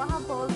[0.00, 0.49] Gabriela Raposo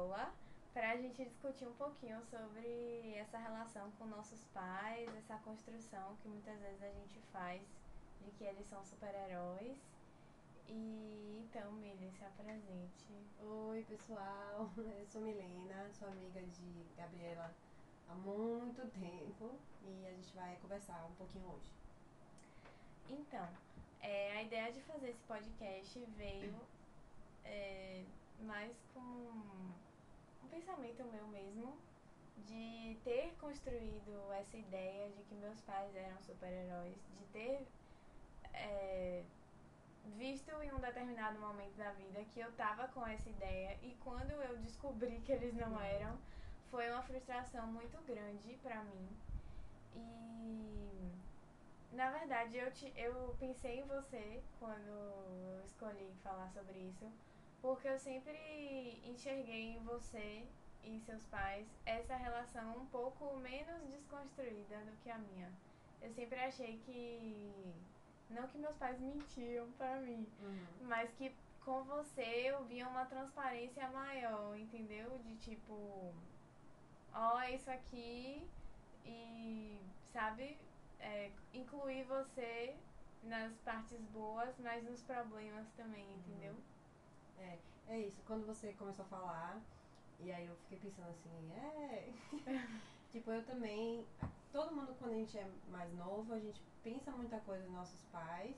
[0.00, 0.32] escola,
[0.72, 6.58] pra gente discutir um pouquinho sobre essa relação com nossos pais, essa construção que muitas
[6.60, 7.60] vezes a gente faz
[8.22, 9.76] de que eles são super-heróis.
[10.68, 13.04] E então, Milena, se apresente.
[13.42, 14.70] Oi, pessoal.
[14.78, 17.52] Eu sou Milena, sou amiga de Gabriela
[18.08, 21.70] há muito tempo e a gente vai conversar um pouquinho hoje.
[23.10, 23.48] Então,
[24.00, 26.54] é, a ideia de fazer esse podcast veio
[27.44, 28.04] é,
[28.40, 29.89] mais com
[30.42, 31.76] um pensamento meu mesmo
[32.46, 37.66] de ter construído essa ideia de que meus pais eram super-heróis, de ter
[38.54, 39.22] é,
[40.16, 44.30] visto em um determinado momento da vida que eu tava com essa ideia e quando
[44.30, 46.18] eu descobri que eles não eram,
[46.70, 49.08] foi uma frustração muito grande pra mim.
[49.94, 50.40] E
[51.92, 57.10] na verdade, eu, te, eu pensei em você quando eu escolhi falar sobre isso,
[57.60, 60.46] porque eu sempre enxerguei em você
[60.84, 65.52] e seus pais essa relação um pouco menos desconstruída do que a minha.
[66.00, 67.52] Eu sempre achei que.
[68.30, 70.26] Não que meus pais mentiam pra mim,
[70.82, 75.18] mas que com você eu via uma transparência maior, entendeu?
[75.18, 76.14] De tipo,
[77.12, 78.48] ó, isso aqui
[79.04, 79.80] e,
[80.12, 80.56] sabe,
[81.00, 82.76] é, incluir você
[83.24, 86.54] nas partes boas, mas nos problemas também, entendeu?
[87.40, 87.58] É,
[87.88, 88.22] é isso.
[88.26, 89.60] Quando você começou a falar,
[90.20, 92.12] e aí eu fiquei pensando assim, é.
[93.10, 94.06] tipo, eu também.
[94.52, 98.02] Todo mundo, quando a gente é mais novo, a gente pensa muita coisa nos nossos
[98.06, 98.56] pais,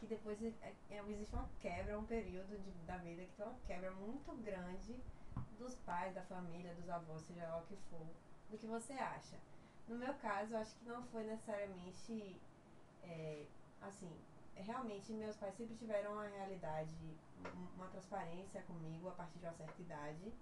[0.00, 3.54] que depois é, é, existe uma quebra, um período de, da vida que tem uma
[3.66, 4.96] quebra muito grande
[5.58, 8.06] dos pais, da família, dos avós, seja lá o que for,
[8.50, 9.36] do que você acha.
[9.86, 12.40] No meu caso, eu acho que não foi necessariamente
[13.02, 13.44] é,
[13.80, 14.10] assim.
[14.56, 16.94] Realmente, meus pais sempre tiveram uma realidade,
[17.76, 20.32] uma transparência comigo a partir de uma certa idade,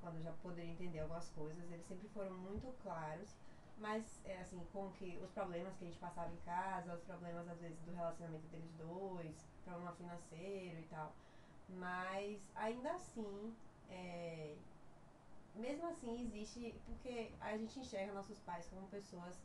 [0.00, 1.70] quando eu já poderia entender algumas coisas.
[1.70, 3.36] Eles sempre foram muito claros,
[3.78, 7.48] mas é, assim, com que os problemas que a gente passava em casa, os problemas
[7.48, 11.12] às vezes do relacionamento deles dois, problema financeiro e tal.
[11.68, 13.54] Mas ainda assim,
[13.88, 14.54] é,
[15.54, 19.40] mesmo assim existe porque a gente enxerga nossos pais como pessoas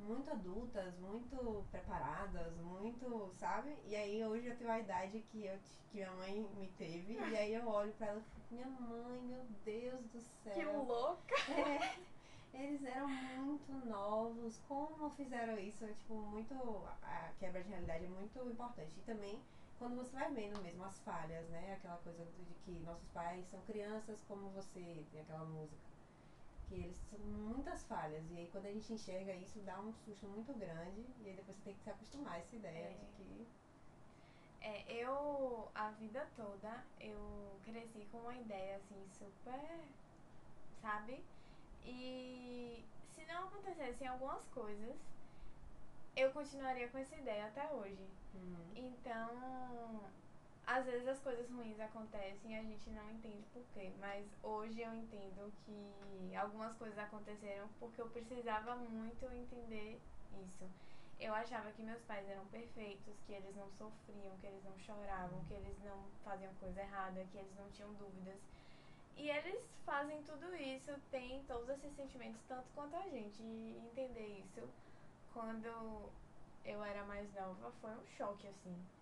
[0.00, 3.76] muito adultas, muito preparadas, muito, sabe?
[3.86, 5.58] E aí hoje eu tenho a idade que eu
[5.90, 9.20] que minha mãe me teve e aí eu olho pra ela e fico, minha mãe,
[9.22, 10.54] meu Deus do céu.
[10.54, 11.34] Que louca!
[11.50, 11.98] É,
[12.54, 15.86] eles eram muito novos, como fizeram isso?
[15.86, 16.54] Tipo, muito.
[17.02, 18.92] A quebra de realidade é muito importante.
[18.98, 19.40] E também
[19.78, 21.74] quando você vai vendo mesmo as falhas, né?
[21.74, 25.89] Aquela coisa de que nossos pais são crianças como você, tem aquela música.
[26.70, 28.22] Que eles são muitas falhas.
[28.30, 31.04] E aí quando a gente enxerga isso, dá um susto muito grande.
[31.20, 32.94] E aí depois você tem que se acostumar a essa ideia É.
[32.94, 33.48] de que.
[34.62, 39.80] É, eu, a vida toda, eu cresci com uma ideia assim, super,
[40.80, 41.24] sabe?
[41.82, 44.96] E se não acontecessem algumas coisas,
[46.14, 48.06] eu continuaria com essa ideia até hoje.
[48.34, 48.70] Uhum.
[48.76, 50.02] Então,
[50.70, 53.92] às vezes as coisas ruins acontecem e a gente não entende por quê.
[53.98, 60.00] Mas hoje eu entendo que algumas coisas aconteceram porque eu precisava muito entender
[60.46, 60.64] isso.
[61.18, 65.44] Eu achava que meus pais eram perfeitos, que eles não sofriam, que eles não choravam,
[65.46, 68.38] que eles não faziam coisa errada, que eles não tinham dúvidas.
[69.16, 73.42] E eles fazem tudo isso, têm todos esses sentimentos tanto quanto a gente.
[73.42, 74.62] E entender isso
[75.34, 75.66] quando
[76.64, 78.99] eu era mais nova foi um choque, assim.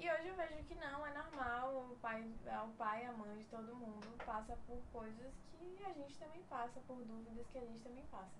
[0.00, 3.44] E hoje eu vejo que não, é normal, o pai, o pai, a mãe de
[3.46, 7.82] todo mundo passa por coisas que a gente também passa, por dúvidas que a gente
[7.82, 8.30] também passa.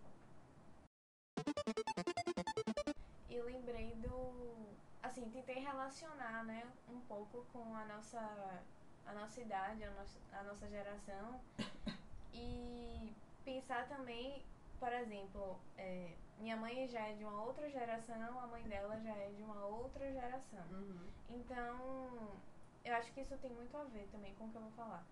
[3.28, 4.68] E lembrei do.
[5.02, 8.62] Assim, tentei relacionar, né, um pouco com a nossa,
[9.04, 11.40] a nossa idade, a nossa, a nossa geração.
[12.40, 13.12] E
[13.44, 14.44] pensar também,
[14.78, 19.14] por exemplo, é, minha mãe já é de uma outra geração, a mãe dela já
[19.14, 20.66] é de uma outra geração.
[20.70, 21.12] Uhum.
[21.28, 22.42] Então,
[22.84, 25.04] eu acho que isso tem muito a ver também com o que eu vou falar.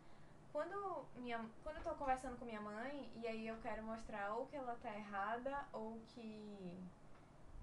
[0.52, 4.46] Quando, minha, quando eu tô conversando com minha mãe, e aí eu quero mostrar ou
[4.46, 6.90] que ela tá errada, ou que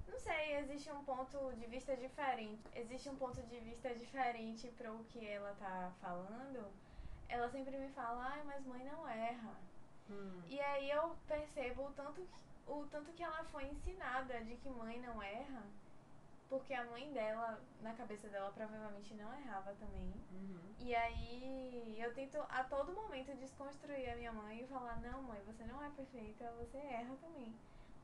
[0.08, 2.70] Não sei, existe um ponto de vista diferente.
[2.76, 6.74] Existe um ponto de vista diferente para o que ela tá falando.
[7.28, 9.58] Ela sempre me fala, ai, mas mãe não erra.
[10.10, 10.42] Hum.
[10.48, 14.70] E aí eu percebo o tanto, que- o tanto que ela foi ensinada de que
[14.70, 15.64] mãe não erra.
[16.50, 20.14] Porque a mãe dela, na cabeça dela, provavelmente não errava também.
[20.32, 20.60] Uhum.
[20.80, 25.42] E aí eu tento a todo momento desconstruir a minha mãe e falar, não mãe,
[25.48, 27.56] você não é perfeita, você erra também.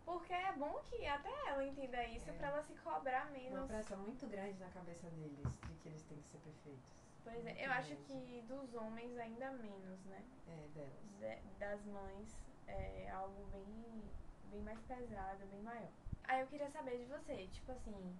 [0.03, 2.33] Porque é bom que até ela entenda isso É.
[2.33, 3.67] pra ela se cobrar Uma menos.
[3.67, 6.91] pressão muito grande na cabeça deles de que eles têm que ser perfeitos.
[7.23, 10.23] Pois é, eu acho que dos homens ainda menos, né?
[10.47, 11.03] É, delas.
[11.19, 12.35] De- das mães
[12.67, 14.01] é algo bem,
[14.51, 15.89] bem mais pesado, bem maior.
[16.25, 18.15] Aí eu queria saber de você, tipo assim,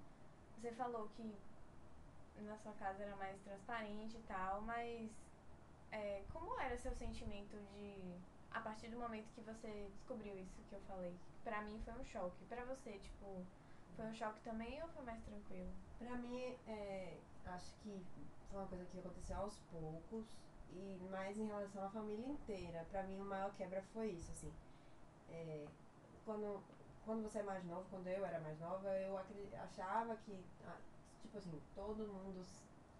[0.58, 1.36] você falou que
[2.42, 5.10] na sua casa era mais transparente e tal, mas
[5.92, 8.18] é, como era seu sentimento de.
[8.52, 11.16] A partir do momento que você descobriu isso que eu falei?
[11.44, 12.44] Pra mim foi um choque.
[12.46, 13.46] Pra você, tipo,
[13.96, 15.72] foi um choque também ou foi mais tranquilo?
[16.00, 17.16] Pra mim, é,
[17.46, 18.04] acho que
[18.50, 20.26] foi uma coisa que aconteceu aos poucos
[20.72, 22.86] e mais em relação à família inteira.
[22.90, 24.52] Pra mim, o maior quebra foi isso, assim.
[25.32, 25.68] É,
[26.30, 26.62] quando,
[27.06, 30.78] quando você é mais novo, quando eu era mais nova, eu achava que, ah,
[31.24, 32.46] tipo assim, todo mundo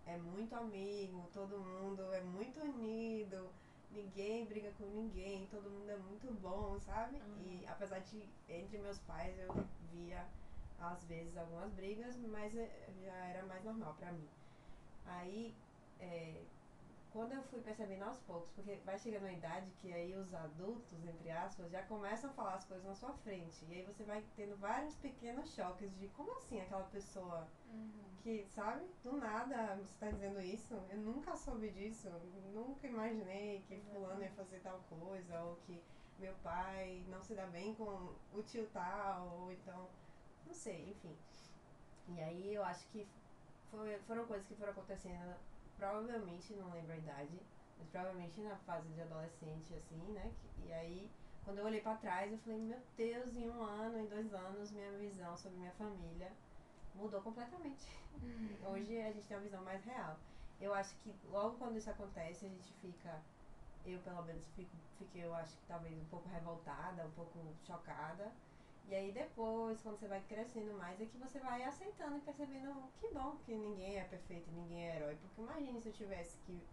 [0.08, 3.52] é muito amigo, todo mundo é muito unido,
[3.92, 7.18] ninguém briga com ninguém, todo mundo é muito bom, sabe?
[7.18, 7.38] Uhum.
[7.46, 9.54] E apesar de, entre meus pais, eu
[9.92, 10.26] via
[10.80, 14.28] às vezes algumas brigas, mas eh, já era mais normal pra mim.
[15.06, 15.54] Aí,
[16.00, 16.42] é,
[17.12, 20.94] quando eu fui percebendo aos poucos, porque vai chegando uma idade que aí os adultos,
[21.06, 23.66] entre aspas, já começam a falar as coisas na sua frente.
[23.70, 27.48] E aí você vai tendo vários pequenos choques de como assim aquela pessoa
[28.22, 32.10] que, sabe, do nada você tá dizendo isso, eu nunca soube disso,
[32.54, 35.82] nunca imaginei que fulano ia fazer tal coisa, ou que
[36.20, 39.88] meu pai não se dá bem com o tio tal, ou então,
[40.46, 41.16] não sei, enfim.
[42.10, 43.08] E aí eu acho que
[43.72, 45.36] foi- foram coisas que foram acontecendo,
[45.80, 47.40] provavelmente, não lembro a idade,
[47.78, 50.32] mas provavelmente na fase de adolescente, assim, né?
[50.68, 51.10] E aí,
[51.46, 54.72] quando eu olhei pra trás, eu falei, meu Deus, em um ano, em dois anos,
[54.72, 56.30] minha visão sobre minha família
[56.94, 57.88] mudou completamente.
[58.68, 60.18] Hoje a gente tem uma visão mais real.
[60.60, 63.22] Eu acho que logo quando isso acontece, a gente fica,
[63.86, 68.30] eu pelo menos fico, fiquei, eu acho que talvez um pouco revoltada, um pouco chocada.
[68.90, 72.74] E aí depois, quando você vai crescendo mais, é que você vai aceitando e percebendo
[73.00, 75.16] que bom que ninguém é perfeito, ninguém é herói.
[75.22, 76.68] Porque imagine se eu tivesse que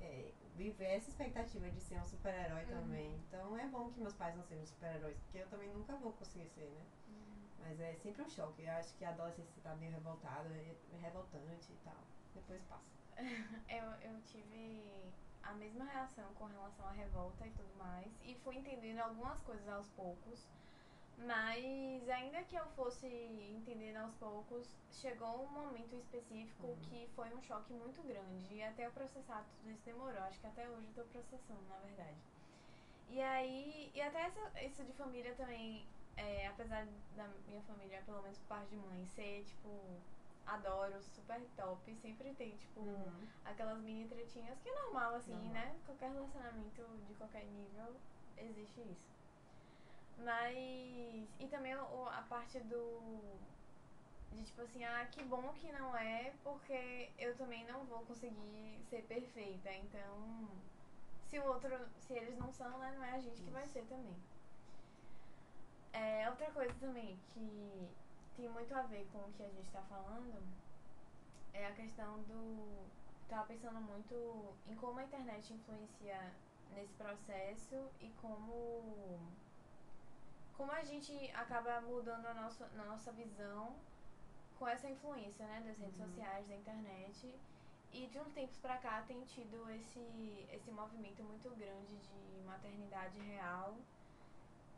[0.00, 2.70] é, viver essa expectativa de ser um super-herói Uhum.
[2.70, 3.14] também.
[3.28, 6.48] Então é bom que meus pais não sejam super-heróis, porque eu também nunca vou conseguir
[6.48, 6.84] ser, né?
[7.60, 8.62] Mas é sempre um choque.
[8.64, 12.02] Eu acho que a adolescência tá meio revoltada, é revoltante e tal.
[12.34, 12.96] Depois passa.
[13.70, 15.12] Eu, eu tive
[15.42, 18.12] a mesma reação com relação à revolta e tudo mais.
[18.24, 20.46] E fui entendendo algumas coisas aos poucos.
[21.18, 26.76] Mas ainda que eu fosse entendendo aos poucos, chegou um momento específico Uhum.
[26.82, 28.54] que foi um choque muito grande.
[28.54, 30.20] E até eu processar tudo isso demorou.
[30.22, 32.16] Acho que até hoje eu tô processando, na verdade.
[33.08, 35.86] E aí, e até essa, isso de família também,
[36.16, 36.86] é, apesar
[37.16, 39.68] da minha família, pelo menos por parte de mãe, ser, tipo,
[40.44, 43.26] adoro, super top, sempre tem, tipo, Uhum.
[43.44, 45.52] aquelas mini tretinhas que é normal, assim, Normal.
[45.52, 45.76] né?
[45.86, 47.94] Qualquer relacionamento de qualquer nível
[48.36, 49.15] existe isso.
[50.18, 51.28] Mas.
[51.38, 53.38] E também o- a parte do.
[54.32, 58.78] De tipo assim, ah, que bom que não é, porque eu também não vou conseguir
[58.90, 59.72] ser perfeita.
[59.72, 60.48] Então,
[61.24, 61.70] se o outro.
[61.98, 62.92] Se eles não são, né?
[62.96, 64.16] Não é a gente que vai ser também.
[65.92, 67.88] É, outra coisa também que
[68.36, 70.42] tem muito a ver com o que a gente tá falando
[71.52, 72.86] é a questão do.
[73.28, 74.14] Tava pensando muito
[74.68, 76.32] em como a internet influencia
[76.74, 79.18] nesse processo e como.
[80.56, 83.76] Como a gente acaba mudando a nossa, a nossa visão
[84.58, 86.06] com essa influência, né, das redes Uhum.
[86.06, 87.34] sociais, da internet.
[87.92, 93.18] E de uns tempos pra cá tem tido esse, esse movimento muito grande de maternidade
[93.20, 93.76] real,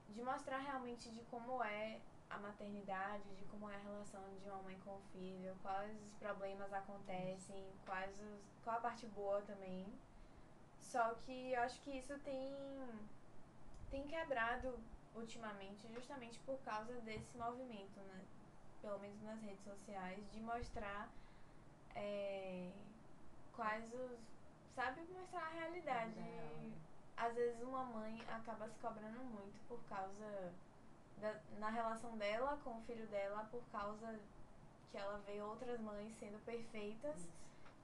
[0.08, 4.62] de mostrar realmente de como é a maternidade, de como é a relação de uma
[4.62, 9.86] mãe com o filho, quais os problemas acontecem, quais os, qual a parte boa também.
[10.78, 12.54] Só que eu acho que isso tem,
[13.90, 14.78] tem quebrado
[15.14, 18.24] ultimamente justamente por causa desse movimento, né?
[18.80, 21.08] Pelo menos nas redes sociais, de mostrar
[21.94, 22.70] é,
[23.52, 24.18] quais os.
[24.74, 26.14] Sabe, mostrar a realidade.
[27.16, 30.54] Às vezes uma mãe acaba se cobrando muito por causa
[31.16, 34.20] da, na relação dela com o filho dela, por causa
[34.92, 37.16] que ela vê outras mães sendo perfeitas.
[37.16, 37.38] Isso.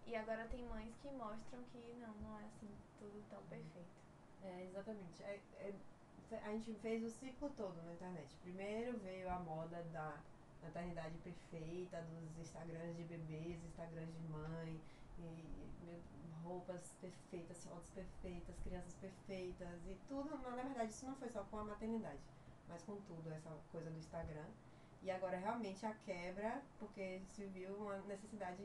[0.07, 3.89] E agora tem mães que mostram que não, não é assim tudo tão perfeito.
[4.45, 5.23] É, exatamente.
[5.23, 5.75] É- é-
[6.45, 8.37] a gente fez o ciclo todo na internet.
[8.43, 10.19] Primeiro veio a moda da,
[10.65, 14.81] maternidade perfeita, dos Instagrams de bebês, Instagrams de mãe,
[15.19, 15.65] e
[16.43, 20.39] roupas perfeitas, fotos perfeitas, crianças perfeitas e tudo.
[20.43, 22.21] Mas, na verdade, isso não foi só com a maternidade,
[22.69, 24.47] mas com tudo, essa coisa do Instagram.
[25.03, 28.63] E agora realmente a quebra, porque se viu uma necessidade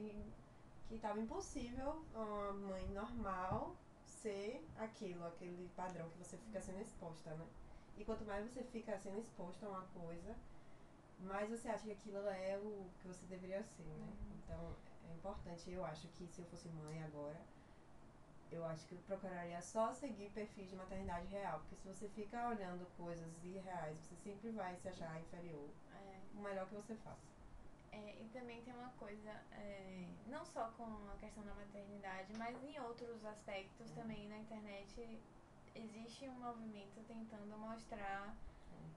[0.87, 3.75] que estava impossível uma mãe normal
[4.21, 7.45] ser aquilo, aquele padrão que você fica sendo exposta, né?
[7.97, 10.35] E quanto mais você fica sendo exposta a uma coisa,
[11.19, 14.07] mais você acha que aquilo é o que você deveria ser, né?
[14.07, 14.39] Uhum.
[14.43, 14.75] Então
[15.09, 17.39] é importante, eu acho que se eu fosse mãe agora,
[18.51, 22.47] eu acho que eu procuraria só seguir perfis de maternidade real, porque se você fica
[22.47, 25.69] olhando coisas irreais, você sempre vai se achar inferior.
[25.93, 26.19] É.
[26.35, 27.38] O melhor que você faça.
[27.91, 32.61] É, e também tem uma coisa, é, não só com a questão da maternidade, mas
[32.63, 35.19] em outros aspectos também na internet
[35.75, 38.35] existe um movimento tentando mostrar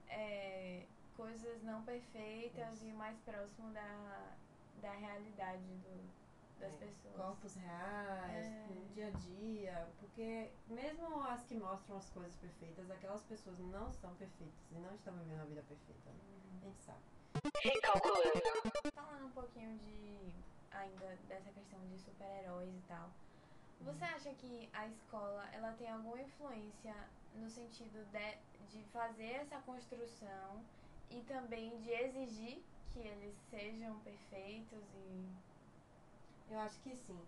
[0.08, 0.84] é,
[1.16, 2.86] coisas não perfeitas Isso.
[2.86, 4.34] e mais próximo da,
[4.82, 6.12] da realidade do,
[6.60, 7.16] das É, pessoas.
[7.16, 8.66] Corpos reais, É.
[8.74, 13.90] no dia a dia, porque mesmo as que mostram as coisas perfeitas, aquelas pessoas não
[13.92, 16.10] são perfeitas e não estão vivendo a vida perfeita.
[16.10, 16.16] né?
[16.28, 16.58] Uhum.
[16.62, 17.00] A gente sabe.
[18.94, 20.32] Falando um pouquinho de
[20.70, 23.10] ainda dessa questão de super-heróis e tal.
[23.80, 26.94] Você acha que a escola ela tem alguma influência
[27.34, 28.38] no sentido de,
[28.70, 30.64] de fazer essa construção
[31.10, 35.26] e também de exigir que eles sejam perfeitos e
[36.50, 37.18] Eu acho que sim.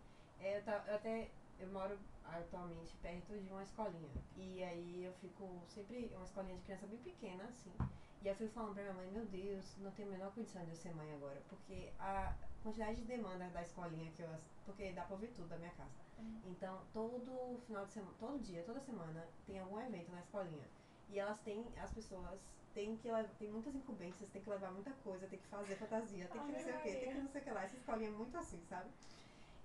[0.41, 4.11] É, eu, eu até eu moro atualmente perto de uma escolinha.
[4.37, 7.73] E aí eu fico sempre uma escolinha de criança bem pequena, assim.
[8.25, 10.71] E eu fico falando pra minha mãe, meu Deus, não tenho a menor condição de
[10.71, 11.43] eu ser mãe agora.
[11.47, 14.29] Porque a quantidade de demandas da escolinha que eu.
[14.65, 15.93] Porque dá pra ouvir tudo da minha casa.
[16.19, 16.41] Uhum.
[16.47, 20.67] Então, todo final de semana, todo dia, toda semana, tem algum evento na escolinha.
[21.11, 22.41] E elas têm, as pessoas
[22.73, 26.41] têm que tem muitas incumbências, tem que levar muita coisa, tem que fazer fantasia, tem
[26.41, 27.65] que não Ave sei o quê, tem que não sei o que lá.
[27.65, 28.89] Essa escolinha é muito assim, sabe?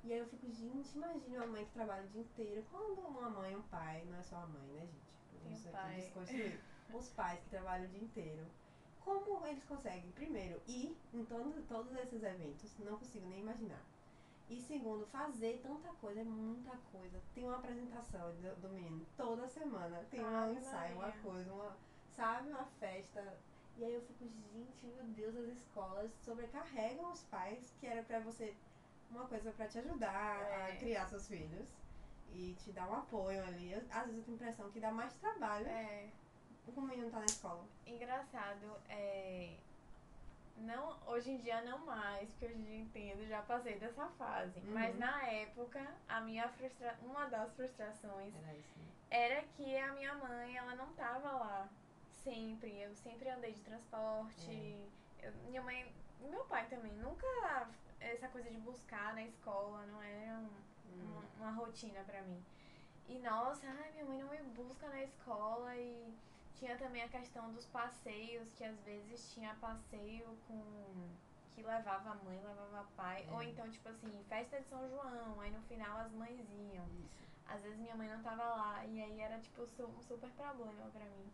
[0.04, 2.66] E aí eu fico, gente, imagina uma mãe que trabalha o dia inteiro.
[2.70, 5.44] Quando uma mãe e um pai, não é só a mãe, né, gente?
[5.44, 5.96] Tem Isso o aqui pai.
[5.96, 6.60] desconstruir.
[6.94, 8.46] Os pais que trabalham o dia inteiro.
[9.04, 12.78] Como eles conseguem, primeiro, ir em todo, todos esses eventos?
[12.80, 13.82] Não consigo nem imaginar.
[14.50, 17.22] E segundo, fazer tanta coisa, é muita coisa.
[17.34, 20.04] Tem uma apresentação do, do menino toda semana.
[20.10, 21.78] Tem um Ave ensaio, uma coisa, uma,
[22.16, 23.38] sabe, uma festa.
[23.78, 28.20] E aí eu fico, gente, meu Deus, as escolas sobrecarregam os pais, que era pra
[28.20, 28.54] você
[29.10, 30.72] uma coisa pra te ajudar É.
[30.74, 31.68] a criar seus filhos
[32.34, 33.72] e te dar um apoio ali.
[33.72, 36.10] Eu- às vezes eu tenho a impressão que dá mais trabalho é
[36.72, 37.64] quando o menino tá na escola.
[37.86, 39.56] engraçado é
[40.58, 44.08] não hoje em dia não mais porque hoje em dia eu entendo já passei dessa
[44.18, 44.74] fase Uhum.
[44.74, 48.86] mas na época a minha frustra uma das frustrações Era isso, né?
[49.10, 51.70] era que a minha mãe ela não tava lá
[52.24, 54.78] sempre eu sempre andei de transporte
[55.24, 57.70] eu- minha mãe meu pai também nunca
[58.02, 61.22] essa coisa de buscar na escola não era um- Hum.
[61.40, 62.44] uma, uma rotina pra mim
[63.08, 66.14] e nossa ai minha mãe não me busca na escola e
[66.60, 70.62] tinha também a questão dos passeios que às vezes tinha passeio com
[71.56, 73.34] que levava a mãe levava pai É.
[73.34, 76.40] ou então tipo assim festa de São João aí no final as mães
[76.74, 77.28] iam Isso.
[77.48, 81.06] às vezes minha mãe não tava lá e aí era tipo um super problema pra
[81.06, 81.30] mim.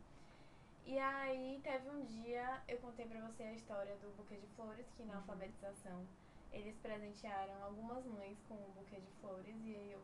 [0.85, 4.85] E aí teve um dia, eu contei pra você a história do buquê de flores,
[4.95, 5.19] que na Uhum.
[5.19, 6.05] alfabetização
[6.51, 10.01] eles presentearam algumas mães com um buquê de flores e aí eu,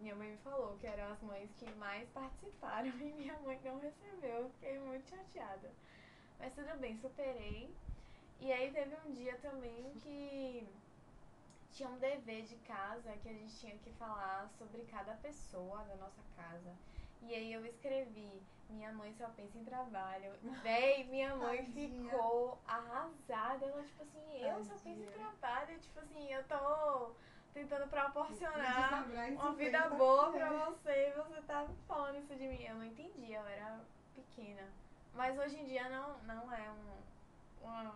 [0.00, 3.78] minha mãe me falou que eram as mães que mais participaram e minha mãe não
[3.78, 4.42] recebeu.
[4.44, 5.70] Eu fiquei muito chateada.
[6.38, 7.74] Mas tudo bem, superei.
[8.40, 10.68] E aí teve um dia também que
[11.72, 15.96] tinha um dever de casa que a gente tinha que falar sobre cada pessoa da
[15.96, 16.72] nossa casa.
[17.22, 20.32] E aí eu escrevi, minha mãe só pensa em trabalho.
[20.62, 22.10] Véi, minha mãe Tadinha.
[22.10, 23.64] ficou arrasada.
[23.64, 25.12] Ela, tipo assim, eu só penso em Tadinha.
[25.12, 25.78] trabalho.
[25.78, 27.12] Tipo assim, eu tô
[27.54, 32.62] tentando proporcionar uma 50 vida boa pra você e você tá falando isso de mim.
[32.64, 33.80] Eu não entendi, eu era
[34.14, 34.68] pequena.
[35.14, 37.94] Mas hoje em dia não, não é um, uma,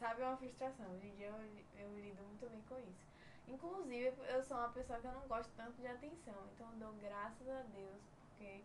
[0.00, 0.86] sabe, uma frustração.
[0.94, 1.36] Hoje em dia eu,
[1.78, 3.04] eu lido muito bem com isso.
[3.46, 6.34] Inclusive, eu sou uma pessoa que eu não gosto tanto de atenção.
[6.54, 8.62] Então eu dou graças a Deus, porque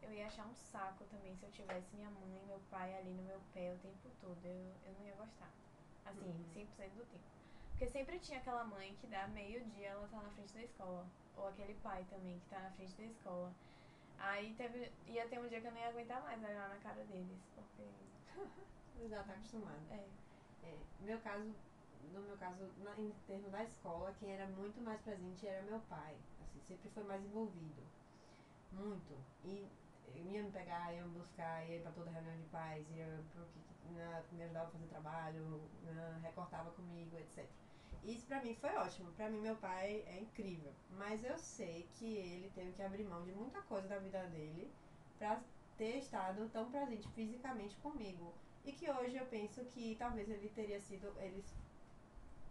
[0.00, 3.10] eu ia achar um saco também se eu tivesse minha mãe e meu pai ali
[3.10, 4.38] no meu pé o tempo todo.
[4.42, 5.50] Eu, eu não ia gostar.
[6.06, 6.44] Assim, Uhum.
[6.56, 7.41] 100% do tempo.
[7.82, 11.04] Porque sempre tinha aquela mãe que dá meio-dia ela tá na frente da escola.
[11.36, 13.52] Ou aquele pai também que tá na frente da escola.
[14.20, 17.02] Aí teve, ia ter um dia que eu não ia aguentar mais olhar na cara
[17.06, 17.40] deles.
[17.56, 17.82] Porque.
[19.10, 19.80] Já tá acostumado.
[19.90, 20.06] É.
[20.62, 21.52] É, meu caso,
[22.12, 25.80] no meu caso, na, em termos da escola, quem era muito mais presente era meu
[25.80, 26.16] pai.
[26.40, 27.82] Assim, sempre foi mais envolvido.
[28.70, 29.12] Muito.
[29.44, 29.68] E
[30.14, 34.34] ia me pegar, ia me buscar, ia pra toda reunião de pais, ia pro que,
[34.36, 35.68] me ajudava a fazer trabalho,
[36.22, 37.44] recortava comigo, etc.
[38.04, 39.12] Isso pra mim foi ótimo.
[39.12, 40.72] Pra mim, meu pai é incrível.
[40.90, 44.72] Mas eu sei que ele teve que abrir mão de muita coisa da vida dele
[45.18, 45.40] pra
[45.76, 48.34] ter estado tão presente fisicamente comigo.
[48.64, 51.06] E que hoje eu penso que talvez ele teria sido.
[51.20, 51.44] Ele,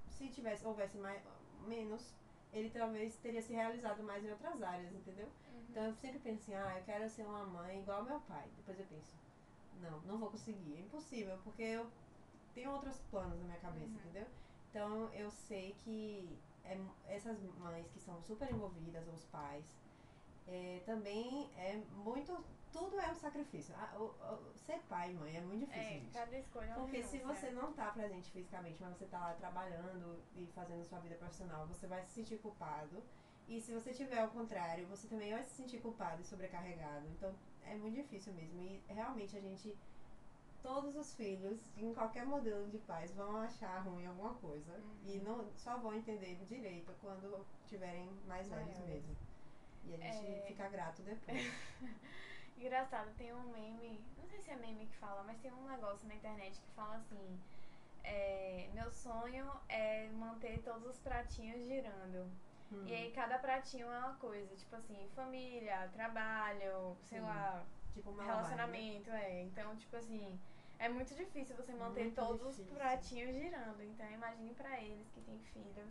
[0.10, 1.22] se tivesse, houvesse mais,
[1.68, 2.14] menos,
[2.54, 5.26] ele talvez teria se realizado mais em outras áreas, entendeu?
[5.26, 5.66] Uhum.
[5.70, 8.46] Então eu sempre penso assim, ah, eu quero ser uma mãe igual ao meu pai.
[8.58, 9.14] Depois eu penso,
[9.82, 10.76] não, não vou conseguir.
[10.76, 11.90] É impossível, porque eu
[12.54, 13.96] tenho outros planos na minha cabeça, Uhum.
[13.96, 14.28] entendeu?
[14.72, 16.78] Então eu sei que é,
[17.10, 19.66] essas mães que são super envolvidas, os pais,
[20.48, 22.44] é, também é muito.
[22.72, 23.76] Tudo é um sacrifício.
[23.78, 26.14] Ah, o- o- ser pai e mãe é muito difícil, É, gente.
[26.14, 30.18] cada escolha é Porque se você não tá presente fisicamente, mas você tá lá trabalhando
[30.38, 33.04] e fazendo sua vida profissional, você vai se sentir culpado.
[33.46, 37.06] E se você tiver ao contrário, você também vai se sentir culpado e sobrecarregado.
[37.10, 37.36] Então
[37.66, 38.62] é muito difícil mesmo.
[38.62, 39.78] E realmente a gente.
[40.62, 44.74] Todos os filhos, em qualquer modelo de pais, vão achar ruim alguma coisa.
[44.74, 44.96] Uhum.
[45.06, 48.88] E não, só vão entender direito quando tiverem mais velhos Maiores.
[49.06, 49.16] mesmo.
[49.86, 50.46] E a gente É.
[50.48, 51.52] fica grato depois.
[52.58, 56.08] Engraçado, tem um meme, não sei se é meme que fala, mas tem um negócio
[56.08, 57.40] na internet que fala assim:
[58.04, 62.30] é, Meu sonho é manter todos os pratinhos girando.
[62.72, 62.84] Hum.
[62.86, 67.26] E aí cada pratinho é uma coisa, tipo assim, família, trabalho, sei Sim.
[67.26, 68.26] lá, tipo né?
[68.26, 69.42] relacionamento, é.
[69.42, 70.40] Então, tipo assim,
[70.86, 72.76] é muito difícil você manter Muito todos os difícil.
[72.76, 73.82] pratinhos girando.
[73.84, 75.90] Então imagine pra eles que têm filhos.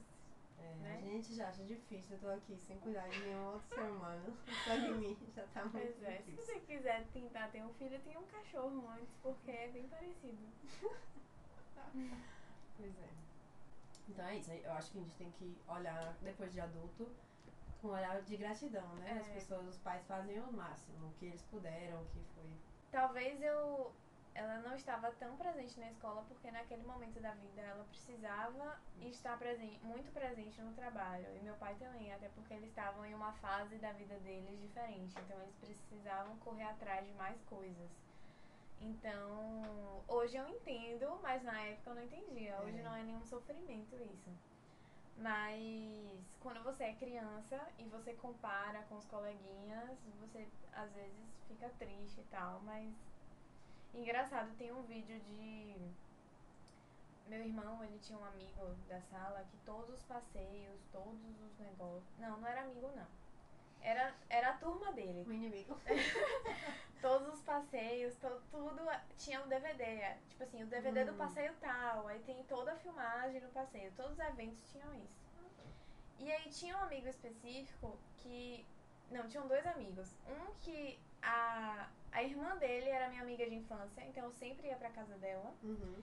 [0.58, 0.98] É, né?
[0.98, 4.36] A gente já acha difícil, eu tô aqui sem cuidar de nenhum outro ser humano.
[4.64, 6.44] Só de mim já tá muito Pois é, se difícil.
[6.54, 10.36] você quiser tentar ter um filho, tenha um cachorro antes, porque é bem parecido.
[12.76, 13.08] Pois é.
[14.08, 17.08] Então é isso, eu acho que a gente tem que olhar depois de adulto
[17.80, 19.18] com um olhar de gratidão, né?
[19.20, 19.32] As É.
[19.34, 22.50] pessoas, os pais fazem o máximo, o que eles puderam, o que foi.
[22.90, 23.92] Talvez eu.
[24.34, 29.36] Ela não estava tão presente na escola porque naquele momento da vida ela precisava estar
[29.38, 31.26] presente, muito presente no trabalho.
[31.36, 35.14] E meu pai também, até porque eles estavam em uma fase da vida deles diferente.
[35.20, 37.90] Então eles precisavam correr atrás de mais coisas.
[38.80, 42.58] Então, hoje eu entendo, mas na época eu não entendia.
[42.62, 42.82] Hoje É.
[42.82, 44.30] não é nenhum sofrimento isso.
[45.16, 51.68] Mas quando você é criança e você compara com os coleguinhas, você às vezes fica
[51.78, 52.94] triste e tal, mas
[53.94, 55.76] engraçado, tem um vídeo de
[57.26, 62.18] meu irmão, ele tinha um amigo da sala que todos os passeios, todos os negócios.
[62.18, 63.06] Não, não era amigo não.
[63.82, 65.24] Era, era a turma dele.
[65.26, 65.78] O inimigo.
[67.00, 68.82] Todos os passeios, to- tudo
[69.16, 70.16] tinha um DVD.
[70.28, 71.16] Tipo assim, o DVD do Hum.
[71.16, 73.90] passeio tal, aí tem toda a filmagem no passeio.
[73.96, 75.18] Todos os eventos tinham isso.
[76.18, 78.66] E aí tinha um amigo específico que.
[79.10, 80.14] Não, tinham dois amigos.
[80.28, 84.76] Um que a, a irmã dele era minha amiga de infância, então eu sempre ia
[84.76, 85.52] pra casa dela.
[85.62, 86.02] Uhum.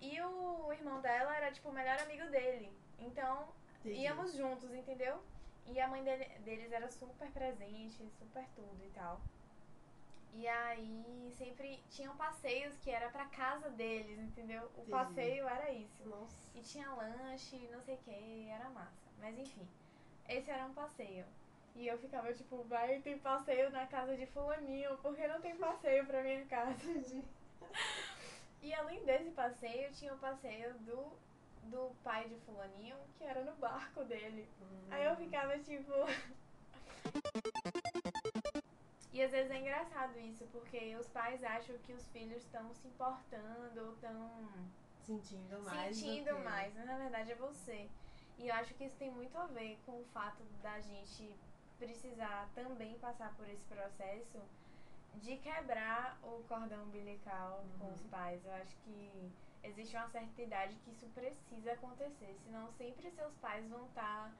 [0.00, 2.72] E o irmão dela era, tipo, o melhor amigo dele.
[2.98, 3.48] Então,
[3.80, 4.00] Entendi.
[4.00, 5.22] íamos juntos, entendeu?
[5.66, 9.20] E a mãe dele- deles era super presente, super tudo e tal.
[10.34, 14.64] E aí sempre tinham passeios que era pra casa deles, entendeu?
[14.76, 14.90] O Entendi.
[14.90, 16.04] passeio era isso.
[16.08, 16.36] Nossa.
[16.54, 19.08] E tinha lanche, não sei o que, era massa.
[19.18, 19.66] Mas enfim,
[20.28, 21.24] esse era um passeio.
[21.76, 26.06] E eu ficava tipo, vai, tem passeio na casa de fulaninho, porque não tem passeio
[26.06, 26.76] pra minha casa?
[28.62, 31.12] E além desse passeio, tinha o passeio do,
[31.64, 34.48] do pai de fulaninho, que era no barco dele.
[34.60, 34.86] Hum.
[34.90, 35.92] Aí eu ficava tipo.
[39.12, 42.86] E às vezes é engraçado isso, porque os pais acham que os filhos estão se
[42.88, 44.30] importando ou estão
[45.04, 45.96] Sentindo mais.
[45.96, 47.88] do sentindo que- mais, mas na verdade é você.
[48.38, 51.32] E eu acho que isso tem muito a ver com o fato da gente
[51.78, 54.40] precisar também passar por esse processo
[55.16, 57.92] de quebrar o cordão umbilical com Uhum.
[57.94, 58.44] os pais.
[58.44, 63.66] Eu acho que existe uma certa idade que isso precisa acontecer, senão sempre seus pais
[63.68, 64.30] vão estar.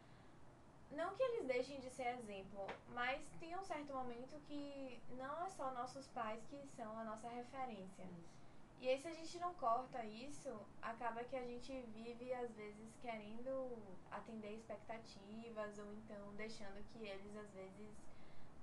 [0.92, 5.48] Não que eles deixem de ser exemplo, mas tem um certo momento que não é
[5.50, 8.04] só nossos pais que são a nossa referência.
[8.04, 8.35] Isso.
[8.80, 10.50] E aí, se a gente não corta isso,
[10.82, 13.76] acaba que a gente vive, às vezes, querendo
[14.10, 17.88] atender expectativas ou então deixando que eles, às vezes,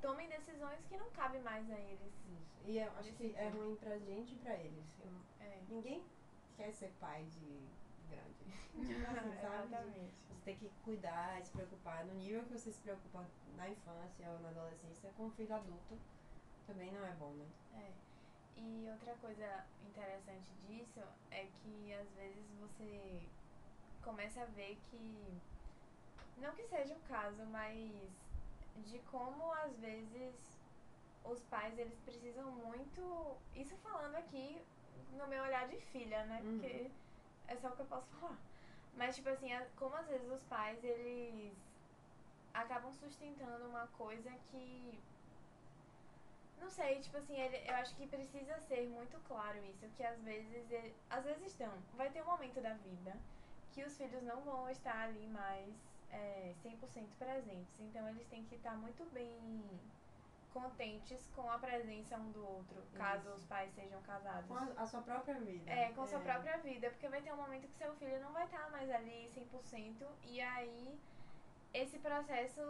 [0.01, 2.13] tomem decisões que não cabem mais a eles.
[2.29, 2.61] Isso.
[2.65, 4.85] E eu acho que é ruim pra gente e pra eles.
[5.03, 5.59] Eu- É.
[5.67, 6.03] Ninguém
[6.55, 7.59] quer ser pai de
[8.09, 8.45] grande.
[8.77, 9.65] Assim, sabe?
[9.65, 10.13] Exatamente.
[10.29, 13.25] Você tem que cuidar, se preocupar no nível que você se preocupa
[13.57, 15.97] na infância ou na adolescência com o filho adulto.
[16.67, 17.45] Também não é bom, né?
[17.75, 17.91] É.
[18.57, 23.21] E outra coisa interessante disso é que às vezes você
[24.03, 25.41] começa a ver que
[26.37, 27.91] não que seja o caso, mas
[28.85, 30.33] de como às vezes
[31.23, 34.61] os pais eles precisam muito, isso falando aqui
[35.17, 36.41] no meu olhar de filha, né?
[36.43, 36.59] Uhum.
[36.59, 36.91] Porque
[37.47, 38.37] é só o que eu posso falar.
[38.95, 41.53] Mas, tipo assim, como às vezes os pais, eles
[42.53, 44.99] acabam sustentando uma coisa que.
[46.63, 50.17] Não sei, tipo assim, ele, eu acho que precisa ser muito claro isso, que às
[50.21, 53.13] vezes, ele- às vezes estão, vai ter um momento da vida
[53.73, 55.75] que os filhos não vão estar ali mais
[56.09, 59.37] é, 100% presentes, então eles têm que estar muito bem
[60.53, 63.37] contentes com a presença um do outro, caso Isso.
[63.37, 64.47] os pais sejam casados.
[64.47, 65.69] Com a, a sua própria vida.
[65.69, 68.31] É, com a sua própria vida, porque vai ter um momento que seu filho não
[68.31, 70.97] vai estar mais ali 100%, e aí
[71.73, 72.61] esse processo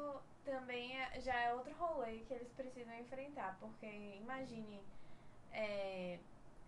[0.43, 4.81] também é- já é outro rolê que eles precisam enfrentar, porque imagine,
[5.51, 6.19] é,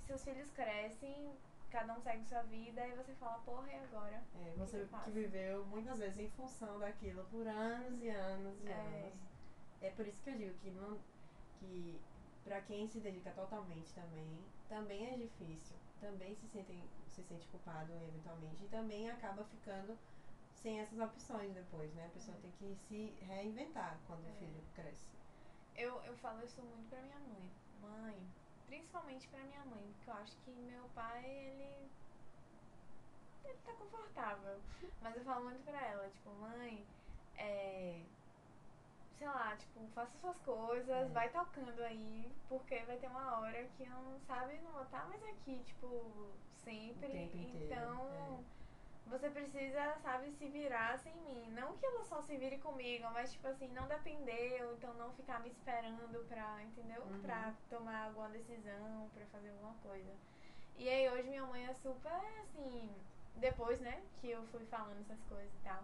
[0.05, 1.33] seus filhos crescem,
[1.71, 4.21] cada um segue sua vida, e você fala, porra, e agora?
[4.45, 5.05] É, que você faço?
[5.05, 8.73] que viveu muitas vezes em função daquilo por anos e anos e É.
[8.73, 9.13] anos.
[9.81, 10.99] É por isso que eu digo que não
[11.59, 11.99] que
[12.43, 15.75] para quem se dedica totalmente também, também é difícil.
[15.99, 16.73] Também se sente
[17.07, 19.97] se sente culpado eventualmente e também acaba ficando
[20.61, 22.05] sem essas opções depois, né?
[22.05, 24.31] A pessoa tem que se reinventar quando É.
[24.31, 25.05] o filho cresce.
[25.75, 27.51] Eu, eu falo isso muito pra minha mãe.
[27.81, 28.17] Mãe,
[28.67, 31.89] principalmente pra minha mãe, porque eu acho que meu pai, ele.
[33.43, 34.59] Ele tá confortável.
[35.01, 36.85] Mas eu falo muito pra ela, tipo, mãe,
[37.37, 38.01] é.
[39.17, 41.05] Sei lá, tipo, faça suas coisas, É.
[41.09, 45.07] vai tocando aí, porque vai ter uma hora que eu não sabe, não vou estar
[45.07, 46.31] mais aqui, tipo,
[46.63, 47.07] sempre.
[47.07, 48.09] O tempo inteiro, então.
[48.41, 48.64] é.
[49.07, 51.51] Você precisa, sabe, se virar sem mim.
[51.51, 55.13] Não que ela só se vire comigo, mas tipo assim, não depender, ou então não
[55.13, 57.03] ficar me esperando pra, entendeu?
[57.03, 57.21] Uhum.
[57.21, 60.11] Pra tomar alguma decisão, pra fazer alguma coisa.
[60.77, 62.89] E aí hoje minha mãe é super assim,
[63.35, 65.83] depois, né, que eu fui falando essas coisas e tal.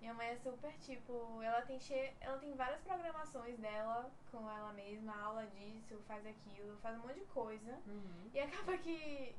[0.00, 2.14] Minha mãe é super tipo, ela tem che...
[2.20, 7.20] ela tem várias programações dela com ela mesma, aula disso, faz aquilo, faz um monte
[7.20, 7.78] de coisa.
[7.86, 8.30] Uhum.
[8.32, 9.34] E acaba que,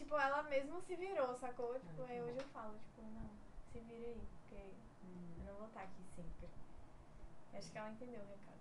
[0.00, 1.78] tipo, ela mesma se virou, sacou?
[1.78, 3.30] Tipo, aí hoje eu falo, tipo, não,
[3.70, 4.62] se vira aí, porque
[5.04, 5.34] Uhum.
[5.40, 6.48] eu não vou estar aqui sempre.
[7.54, 8.60] Acho que ela entendeu o recado.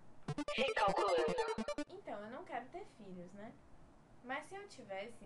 [0.55, 1.35] Recalculando.
[1.89, 3.53] Então, eu não quero ter filhos, né?
[4.23, 5.25] Mas se eu tivesse,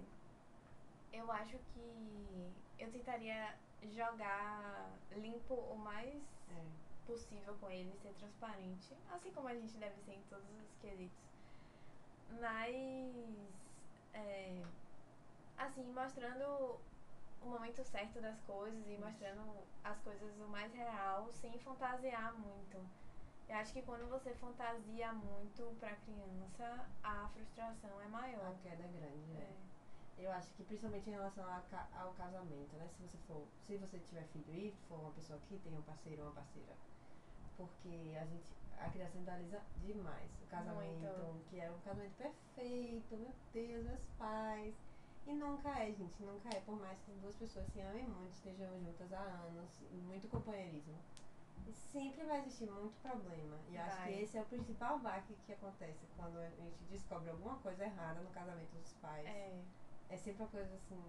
[1.11, 3.55] eu acho que eu tentaria
[3.95, 6.63] jogar limpo o mais É.
[7.07, 11.17] possível com ele, ser transparente, assim como a gente deve ser em todos os quesitos.
[12.39, 13.15] Mas,
[14.13, 14.61] é,
[15.57, 16.79] assim, mostrando
[17.41, 19.41] o momento certo das coisas e mostrando
[19.83, 22.77] as coisas o mais real, sem fantasiar muito.
[23.49, 28.47] Eu acho que quando você fantasia muito pra criança, a frustração é maior.
[28.47, 29.53] A queda é grande, né?
[30.17, 30.23] É.
[30.25, 31.43] Eu acho que principalmente em relação
[31.93, 32.87] ao casamento, né?
[32.95, 36.21] Se você for, se você tiver filho e for uma pessoa que tem um parceiro
[36.21, 36.73] ou uma parceira,
[37.57, 38.45] porque a gente,
[38.79, 41.49] a criança idealiza demais o casamento, Muito.
[41.49, 44.75] que é um casamento perfeito, meu Deus, meus pais.
[45.25, 48.67] E nunca é, gente, nunca é, por mais que duas pessoas se amem muito, estejam
[48.81, 50.95] juntas há anos, muito companheirismo.
[51.91, 53.57] Sempre vai existir muito problema.
[53.69, 54.07] E eu acho Vai.
[54.13, 58.19] que esse é o principal baque que acontece quando a gente descobre alguma coisa errada
[58.19, 59.25] no casamento dos pais.
[59.25, 59.61] É.
[60.09, 61.01] É sempre uma coisa assim.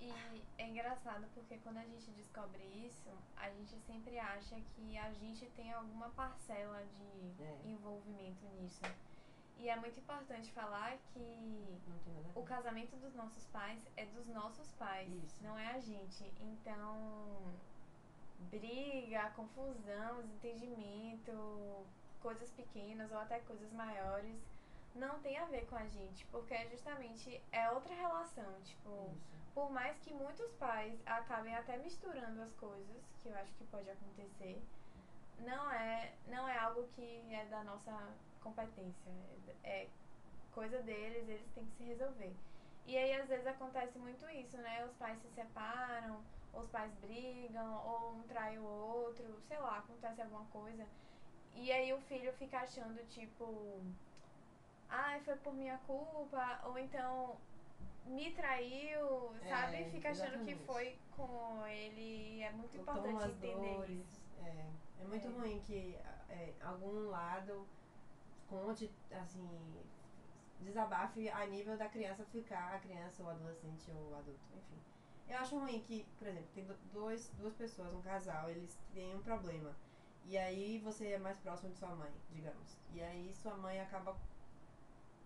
[0.00, 0.12] E
[0.58, 5.46] é engraçado porque quando a gente descobre isso, a gente sempre acha que a gente
[5.56, 7.58] tem alguma parcela de É.
[7.64, 8.82] envolvimento nisso.
[9.58, 11.80] E é muito importante falar que
[12.34, 15.42] o casamento dos nossos pais é dos nossos pais, Isso.
[15.42, 16.32] não é a gente.
[16.40, 17.52] Então,
[18.50, 21.84] briga, confusão, desentendimento,
[22.20, 24.38] coisas pequenas ou até coisas maiores,
[24.94, 29.36] não tem a ver com a gente, porque é justamente é outra relação, tipo, Isso.
[29.54, 33.90] por mais que muitos pais acabem até misturando as coisas, que eu acho que pode
[33.90, 34.62] acontecer,
[35.40, 37.92] não é, não é algo que é da nossa
[38.48, 39.10] competência.
[39.62, 39.88] É, é
[40.52, 42.34] coisa deles, eles têm que se resolver.
[42.86, 44.84] E aí às vezes acontece muito isso, né?
[44.86, 46.20] Os pais se separam,
[46.54, 50.86] os pais brigam, ou um trai o outro, sei lá, acontece alguma coisa.
[51.54, 53.82] E aí o filho fica achando, tipo,
[54.88, 57.36] ai, foi por minha culpa, ou então
[58.06, 59.90] me traiu, É, sabe?
[59.90, 60.64] Fica achando que exatamente.
[60.64, 62.42] foi com ele.
[62.42, 63.98] É muito Ou importante entender dores.
[63.98, 64.20] isso.
[64.42, 65.30] É, é muito É.
[65.30, 65.94] ruim que
[66.30, 67.66] é, algum lado
[68.48, 69.48] conte, assim,
[70.60, 74.78] desabafe a nível da criança ficar, a criança ou adolescente ou adulto, enfim.
[75.28, 79.14] Eu acho ruim que, por exemplo, tem do- dois, duas pessoas, um casal, eles têm
[79.14, 79.74] um problema.
[80.24, 82.76] E aí você é mais próximo de sua mãe, digamos.
[82.92, 84.16] E aí sua mãe acaba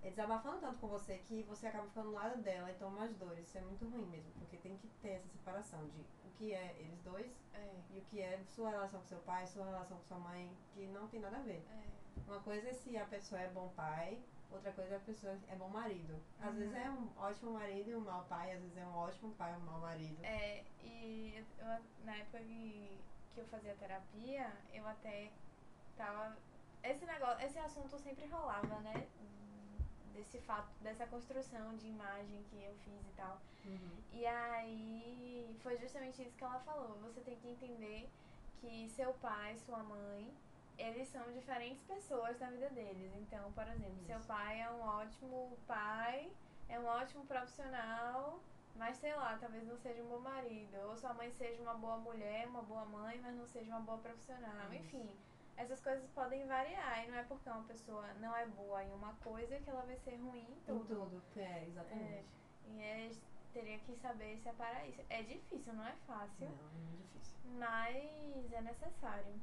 [0.03, 3.15] é, desabafando tanto com você que você acaba ficando do lado dela e toma as
[3.15, 3.47] dores.
[3.47, 6.75] Isso é muito ruim mesmo, porque tem que ter essa separação de o que é
[6.79, 10.03] eles dois É, e o que é sua relação com seu pai, sua relação com
[10.05, 11.65] sua mãe, que não tem nada a ver.
[11.71, 12.02] é.
[12.27, 14.23] Uma coisa é se a pessoa é bom pai
[14.55, 16.21] outra coisa é a pessoa é bom marido.
[16.41, 19.33] Às vezes é um ótimo marido e um mau pai, às vezes é um ótimo
[19.35, 20.25] pai e um mau marido.
[20.25, 21.67] É, e eu,
[22.05, 23.01] na época que,
[23.35, 25.31] que eu fazia terapia, eu até
[25.97, 26.37] tava.
[26.83, 29.07] Esse negócio, esse assunto sempre rolava, né?
[30.13, 33.41] Desse fato, dessa construção de imagem que eu fiz e tal.
[33.65, 33.97] Uhum.
[34.13, 36.99] E aí foi justamente isso que ela falou.
[37.03, 38.11] Você tem que entender
[38.61, 40.31] que seu pai, sua mãe,
[40.79, 43.13] eles são diferentes pessoas na vida deles.
[43.17, 44.27] Então, por exemplo, seu Isso.
[44.29, 46.31] pai é um ótimo pai,
[46.69, 48.41] é um ótimo profissional,
[48.77, 50.77] mas sei lá, talvez não seja um bom marido.
[50.89, 53.99] Ou sua mãe seja uma boa mulher, uma boa mãe, mas não seja uma boa
[53.99, 54.73] profissional.
[54.73, 54.83] Isso.
[54.97, 55.11] Enfim,
[55.57, 57.05] essas coisas podem variar.
[57.05, 59.97] E não é porque uma pessoa não é boa em uma coisa que ela vai
[59.99, 60.85] ser ruim em Em tudo.
[60.87, 61.23] tudo.
[61.37, 62.25] É, exatamente.
[62.69, 63.11] E é,
[63.53, 65.03] teria que saber separar isso.
[65.11, 67.37] É difícil, não é fácil, Não, é muito difícil.
[67.59, 69.35] mas é necessário.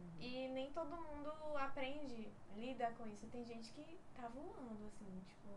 [0.00, 0.20] Uhum.
[0.20, 3.26] E nem todo mundo aprende, lida com isso.
[3.28, 5.48] Tem gente que tá voando, assim, tipo,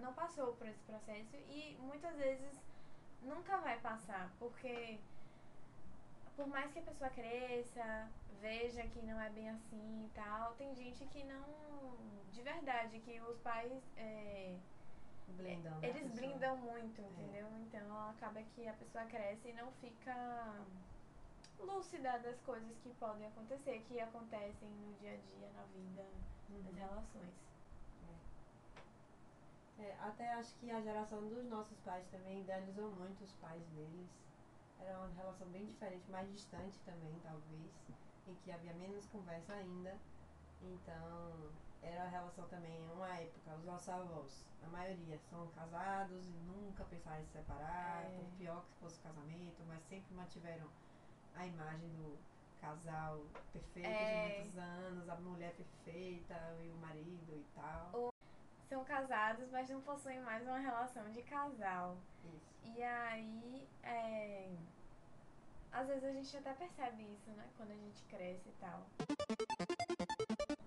[0.00, 2.60] não passou por esse processo e muitas vezes
[3.22, 4.98] nunca vai passar, porque
[6.36, 8.08] por mais que a pessoa cresça,
[8.40, 11.44] veja que não é bem assim e tal, tem gente que não.
[12.32, 13.82] De verdade, que os pais.
[13.96, 14.56] é,
[15.28, 15.78] Blindam.
[15.78, 17.46] né, eles blindam muito, entendeu?
[17.60, 20.14] Então acaba que a pessoa cresce e não fica
[21.64, 26.04] lúcida das coisas que podem acontecer, que acontecem no dia a dia, na vida,
[26.50, 26.72] nas Uhum.
[26.74, 27.34] relações.
[29.78, 34.08] É, até acho que a geração dos nossos pais também idealizou muito os pais deles.
[34.78, 37.70] Era uma relação bem diferente, mais distante também, talvez,
[38.28, 39.96] em que havia menos conversa ainda.
[40.60, 41.50] Então,
[41.82, 46.84] era uma relação também, uma época, os nossos avós, a maioria são casados e nunca
[46.84, 48.16] pensaram em se separar, É.
[48.16, 50.68] por pior que fosse o casamento, mas sempre mantiveram
[51.34, 52.18] a imagem do
[52.60, 53.20] casal
[53.52, 54.28] perfeito É.
[54.28, 58.12] de muitos anos, a mulher perfeita e o marido e tal.
[58.68, 61.96] São casados, mas não possuem mais uma relação de casal.
[62.24, 62.76] Isso.
[62.76, 64.50] E aí, é...
[65.72, 67.46] às vezes a gente até percebe isso, né?
[67.56, 68.86] Quando a gente cresce e tal.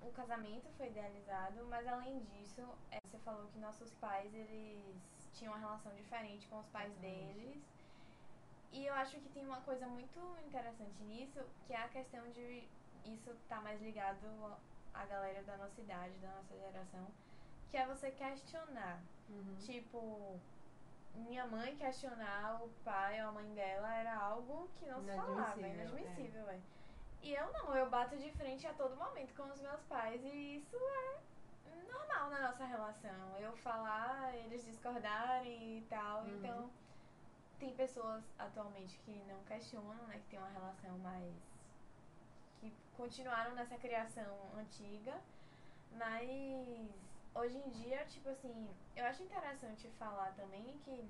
[0.01, 4.95] O casamento foi idealizado, mas além disso, é, você falou que nossos pais, eles
[5.33, 7.33] tinham uma relação diferente com os pais Exatamente.
[7.33, 7.63] deles.
[8.75, 12.67] E eu acho que tem uma coisa muito interessante nisso, que é a questão de
[13.05, 14.27] isso tá mais ligado
[14.93, 17.07] à galera da nossa idade, da nossa geração,
[17.71, 18.99] que é você questionar.
[19.29, 19.55] Uhum.
[19.59, 20.37] Tipo,
[21.15, 25.61] minha mãe questionar o pai ou a mãe dela era algo que não se falava,
[25.61, 26.63] Inadmissível, velho.
[27.21, 30.57] E eu não, eu bato de frente a todo momento com os meus pais e
[30.57, 31.21] isso é
[31.89, 33.37] normal na nossa relação.
[33.39, 36.23] Eu falar, eles discordarem e tal.
[36.23, 36.35] Uhum.
[36.35, 36.69] Então,
[37.59, 40.19] tem pessoas atualmente que não questionam, né?
[40.19, 41.33] Que tem uma relação mais.
[42.59, 45.19] que continuaram nessa criação antiga.
[45.91, 46.89] Mas
[47.33, 51.09] hoje em dia, tipo assim, eu acho interessante falar também que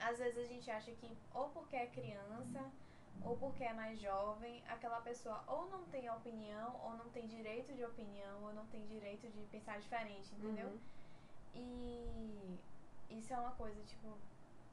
[0.00, 2.70] às vezes a gente acha que ou porque é criança
[3.22, 7.72] ou porque é mais jovem, aquela pessoa ou não tem opinião, ou não tem direito
[7.72, 10.68] de opinião, ou não tem direito de pensar diferente, entendeu?
[10.68, 10.80] Uhum.
[11.54, 12.58] E
[13.10, 14.18] isso é uma coisa, tipo,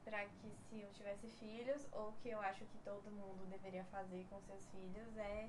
[0.04, 4.26] pra que se eu tivesse filhos, ou que eu acho que todo mundo deveria fazer
[4.30, 5.48] com seus filhos, é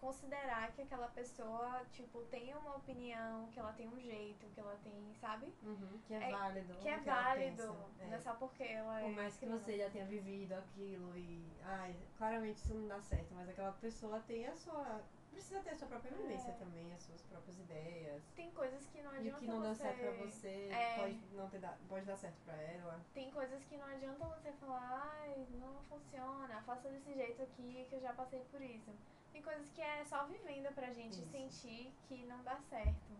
[0.00, 4.74] considerar que aquela pessoa, tipo, tem uma opinião, que ela tem um jeito, que ela
[4.82, 5.52] tem, sabe?
[5.62, 6.74] Uhum, que é, É- válido.
[6.80, 8.06] Que é ela válido, pensa.
[8.06, 11.44] não é só porque ela Por é mais que você já tenha vivido aquilo e.
[11.62, 15.02] Ai, claramente isso não dá certo, mas aquela pessoa tem a sua.
[15.30, 16.54] Precisa ter a sua própria vivência É.
[16.54, 18.22] também, as suas próprias ideias.
[18.36, 19.82] Tem coisas que não E o adianta que não dá você...
[19.82, 20.96] certo pra você É.
[20.98, 23.00] pode, não ter da- pode dar certo pra ela.
[23.14, 27.94] Tem coisas que não adianta você falar, ai, não funciona, faça desse jeito aqui que
[27.96, 28.90] eu já passei por isso.
[29.32, 31.30] Tem coisas que é só vivendo pra gente Isso.
[31.30, 33.12] sentir que não dá certo.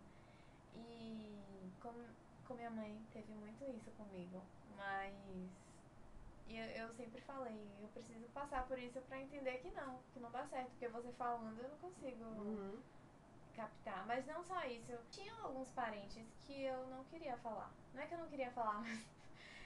[0.75, 1.38] E
[1.81, 1.92] com,
[2.46, 4.42] com minha mãe teve muito isso comigo,
[4.77, 5.14] mas
[6.51, 10.19] e eu, eu sempre falei, eu preciso passar por isso pra entender que não, que
[10.21, 12.83] não dá certo, porque você falando eu não consigo Uhum.
[13.55, 14.07] captar.
[14.07, 14.93] Mas não só isso.
[15.11, 17.71] Tinha alguns parentes que eu não queria falar.
[17.95, 19.07] Não é que eu não queria falar, mas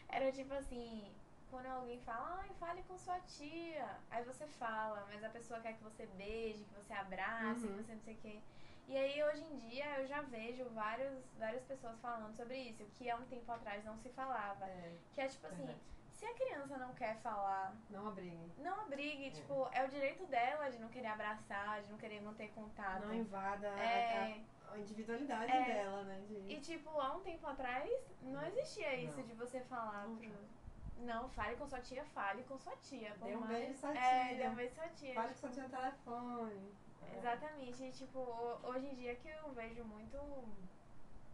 [0.09, 1.12] era tipo assim,
[1.51, 3.88] quando alguém fala, ai, fale com sua tia.
[4.11, 7.77] Aí você fala, mas a pessoa quer que você beije, que você abrace, Uhum.
[7.79, 8.40] que você não sei o quê.
[8.87, 13.09] E aí hoje em dia eu já vejo vários, várias pessoas falando sobre isso, que
[13.09, 14.66] há um tempo atrás não se falava.
[14.66, 15.75] É, Que é tipo assim.
[16.14, 18.53] Se a criança não quer falar, Não abrigue.
[18.59, 22.50] não abrigue, tipo, é o direito dela de não querer abraçar, de não querer manter
[22.53, 23.05] contato.
[23.07, 25.64] Não invada a- É, a, a individualidade É.
[25.64, 26.20] dela, né?
[26.29, 26.53] De...
[26.55, 27.90] E tipo, há um tempo atrás
[28.22, 29.27] não existia isso Não.
[29.27, 30.29] de você falar Nunca.
[30.29, 30.64] pro.
[31.05, 33.12] Não, fale com sua tia, fale com sua tia.
[33.22, 34.37] Dê um mais- beijo sua É, tia.
[34.38, 35.14] dê um beijo sua tia.
[35.14, 36.72] Fale que só tinha telefone.
[37.12, 37.18] É.
[37.18, 37.83] Exatamente.
[37.83, 40.16] E, tipo, ho- hoje em dia que eu vejo muito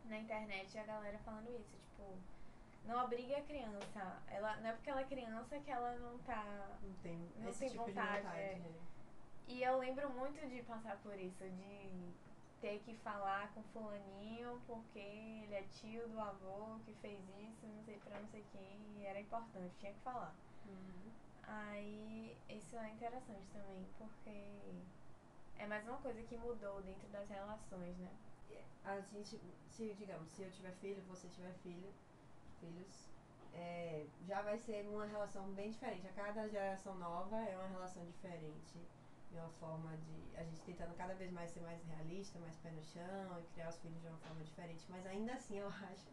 [0.07, 2.16] na internet a galera falando isso, tipo,
[2.85, 4.23] não obrigue a criança.
[4.29, 6.79] Ela, não é porque ela é criança que ela não tá.
[6.83, 8.40] Não tem Não tem tipo vontade, de vontade.
[8.40, 8.55] é.
[8.57, 8.75] né?
[9.49, 12.12] E eu lembro muito de passar por isso, de
[12.61, 17.83] ter que falar com fulaninho porque ele é tio do avô que fez isso, não
[17.83, 20.33] sei pra não sei quem, e era importante, tinha que falar.
[20.66, 21.11] Uhum.
[21.43, 24.31] Aí isso é interessante também, porque
[25.59, 28.11] é mais uma coisa que mudou dentro das relações, né?
[28.85, 31.93] A gente, se digamos, se eu tiver filho, você tiver filho,
[32.61, 33.09] filhos,
[33.53, 36.07] é, já vai ser uma relação bem diferente.
[36.07, 38.79] A cada geração nova é uma relação diferente.
[39.31, 40.37] De uma forma de.
[40.37, 43.68] A gente tentando cada vez mais ser mais realista, mais pé no chão e criar
[43.68, 44.85] os filhos de uma forma diferente.
[44.88, 46.09] Mas ainda assim eu acho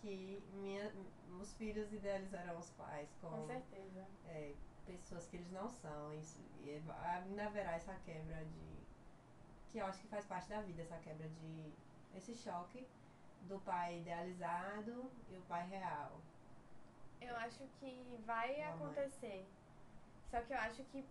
[0.00, 0.92] que minha,
[1.40, 4.04] os filhos idealizarão os pais Com como certeza.
[4.28, 4.52] é,
[4.84, 6.12] pessoas que eles não são.
[6.14, 6.82] Isso, e é-
[7.14, 8.80] ainda haverá essa quebra de.
[9.70, 11.72] Que eu acho que faz parte da vida, essa quebra de.
[12.16, 12.84] Esse choque
[13.48, 16.20] do pai idealizado e o pai real.
[17.20, 18.64] Eu acho que vai Mamãe.
[18.72, 19.46] acontecer.
[20.30, 21.04] Só que eu acho que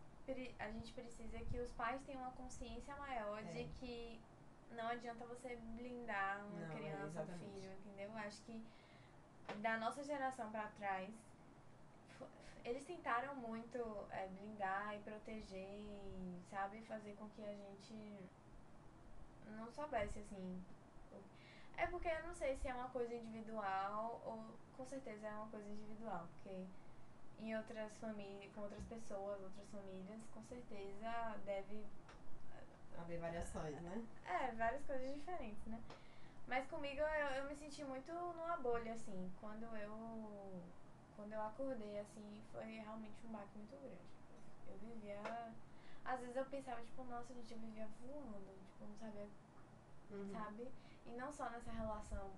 [0.60, 3.70] a gente precisa que os pais tenham uma consciência maior de É.
[3.80, 4.20] que
[4.72, 8.10] não adianta você blindar uma Não, criança, um filho, entendeu?
[8.12, 8.64] Eu acho que
[9.62, 11.10] da nossa geração pra trás,
[12.64, 13.80] eles tentaram muito
[14.12, 18.30] é, blindar e proteger, e, sabe, fazer com que a gente
[19.58, 20.64] não soubesse assim.
[21.82, 24.44] É porque eu não sei se é uma coisa individual ou
[24.76, 26.66] com certeza é uma coisa individual, porque
[27.40, 31.86] em outras famílias, com outras pessoas, outras famílias, com certeza deve
[32.98, 34.06] Haver variações, né?
[34.26, 35.82] é, várias coisas diferentes, né?
[36.48, 39.32] Mas comigo eu, eu me senti muito numa bolha, assim.
[39.40, 40.62] Quando eu.
[41.16, 44.10] Quando eu acordei, assim, foi realmente um baque muito grande.
[44.68, 45.54] Eu vivia.
[46.04, 49.28] Às vezes eu pensava, tipo, nossa, gente, eu vivia voando, tipo, não sabia,
[50.12, 50.34] Uhum.
[50.34, 50.68] sabe?
[51.10, 52.32] E não só nessa relação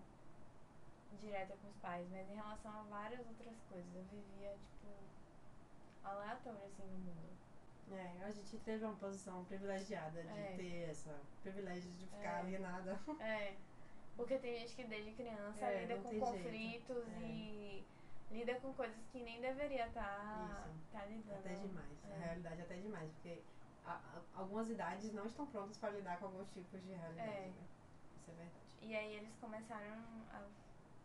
[1.20, 3.94] direta com os pais, mas em relação a várias outras coisas.
[3.94, 4.88] Eu vivia, tipo,
[6.04, 7.32] aleatório, assim, no mundo.
[7.92, 10.54] É, a gente teve uma posição privilegiada de É.
[10.56, 12.40] ter essa privilégio de ficar É.
[12.40, 12.98] alienada.
[13.22, 13.56] É.
[14.16, 17.08] Porque tem gente que desde criança É, lida com conflitos.
[17.08, 17.20] É.
[17.22, 17.86] e
[18.32, 20.92] lida com coisas que nem deveria estar Isso.
[20.92, 21.40] tá lidando.
[21.40, 22.06] Até demais.
[22.10, 22.14] É.
[22.16, 23.42] A realidade é até demais, porque
[23.86, 27.30] a- a- algumas idades não estão prontas para lidar com alguns tipos de realidade.
[27.30, 27.54] Né?
[28.18, 28.61] Isso é verdade.
[28.82, 30.42] E aí eles começaram a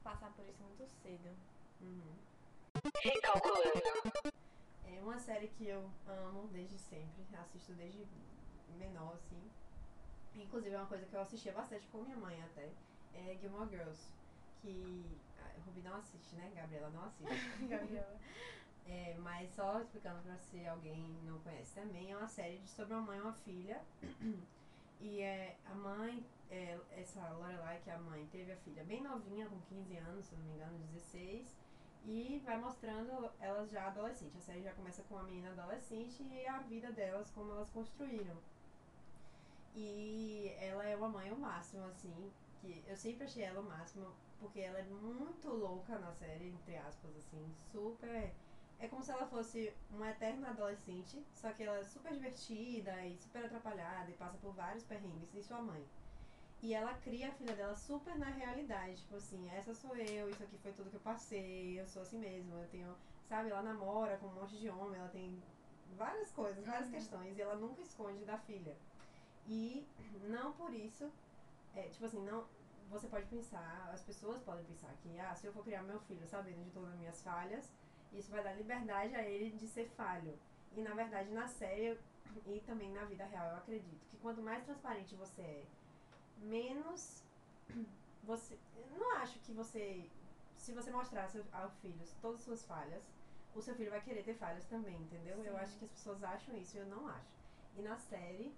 [0.03, 1.37] passar por isso muito cedo.
[1.81, 2.17] Uhum.
[3.03, 3.83] Recalculando.
[4.85, 8.07] É uma série que eu amo desde sempre, assisto desde
[8.79, 9.51] menor, assim.
[10.35, 12.69] Inclusive é uma coisa que eu assistia bastante com minha mãe até.
[13.15, 14.09] É Gilmore Girls.
[14.62, 15.05] Que.
[15.39, 16.53] A Ruby não assiste, né?
[16.55, 17.67] Gabriela não assiste.
[17.67, 18.19] Gabriela.
[18.89, 22.95] É, mas só explicando pra se alguém não conhece também, é uma série de sobre
[22.95, 23.83] uma mãe e uma filha.
[24.99, 29.03] E é a mãe, é, essa Lorelai, que é a mãe, teve a filha bem
[29.03, 31.57] novinha, com 15 anos, se não me engano, 16.
[32.05, 34.37] E vai mostrando elas já adolescentes.
[34.37, 38.37] A série já começa com a menina adolescente e a vida delas, como elas construíram.
[39.75, 44.07] E ela é uma mãe ao máximo, assim, que eu sempre achei ela o máximo,
[44.39, 48.33] porque ela é muito louca na série, entre aspas, assim, super.
[48.79, 53.17] É como se ela fosse uma eterna adolescente, só que ela é super divertida e
[53.19, 55.85] super atrapalhada e passa por vários perrengues, e sua mãe.
[56.67, 60.43] E ela cria a filha dela super na realidade, tipo assim, essa sou eu, isso
[60.43, 62.93] aqui foi tudo que eu passei, eu sou assim mesmo, eu tenho,
[63.29, 65.41] sabe, ela namora com um monte de homem, ela tem
[65.97, 66.95] várias coisas, várias Uhum.
[66.95, 68.75] questões, e ela nunca esconde da filha.
[69.47, 69.87] E
[70.29, 71.09] não por isso,
[71.77, 72.45] é, tipo assim, não,
[72.91, 76.27] você pode pensar, as pessoas podem pensar que, ah, se eu for criar meu filho
[76.27, 77.71] sabendo de todas as minhas falhas,
[78.13, 80.37] isso vai dar liberdade a ele de ser falho.
[80.77, 81.97] E na verdade, na série
[82.45, 85.65] e também na vida real, eu acredito que quanto mais transparente você é,
[86.37, 87.25] menos
[88.22, 88.59] você.
[88.75, 90.11] Eu não acho que você.
[90.57, 93.03] Se você mostrar seu, ao filho todas as suas falhas,
[93.55, 95.37] o seu filho vai querer ter falhas também, entendeu?
[95.44, 95.59] Eu Sim.
[95.61, 97.37] acho que as pessoas acham isso e eu não acho.
[97.77, 98.55] E na série,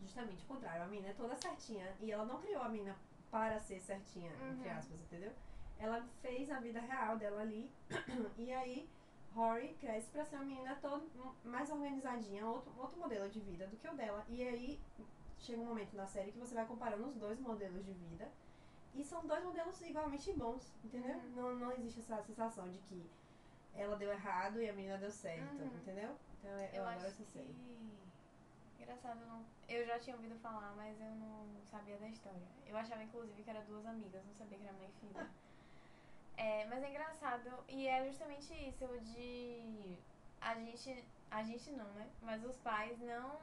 [0.00, 2.96] justamente o contrário, a menina é toda certinha e ela não criou a menina
[3.30, 4.76] para ser certinha, entre Uhum.
[4.76, 5.32] aspas, entendeu?
[5.78, 7.70] Ela fez a vida real dela ali
[8.36, 8.88] e aí
[9.34, 11.04] Rory cresce pra ser uma menina toda
[11.44, 14.24] mais organizadinha, outro, outro modelo de vida do que o dela.
[14.28, 14.80] E aí
[15.38, 18.28] chega um momento na série que você vai comparando os dois modelos de vida.
[18.94, 21.16] E são dois modelos igualmente bons, entendeu?
[21.16, 21.30] Uhum.
[21.36, 23.10] Não, não existe essa sensação de que
[23.74, 25.66] ela deu errado e a menina deu certo, Uhum.
[25.66, 26.16] entendeu?
[26.38, 27.46] Então eu, Eu adoro essa série.
[27.46, 27.96] que.
[28.82, 29.44] Engraçado, eu não.
[29.68, 32.40] Eu já tinha ouvido falar, mas eu não sabia da história.
[32.66, 35.28] Eu achava, inclusive, que era duas amigas, não sabia que era mãe e filha.
[36.38, 39.96] É, mas é engraçado, e é justamente isso, de.
[40.38, 42.06] A gente, a gente não, né?
[42.20, 43.38] Mas os pais não